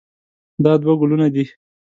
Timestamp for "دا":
0.63-0.71